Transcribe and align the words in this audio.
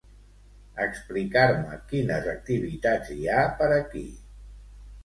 Explicar-me 0.85 1.79
quines 1.93 2.27
activitats 2.33 3.17
hi 3.19 3.23
ha 3.37 3.47
per 3.63 3.73
aquí. 3.79 4.07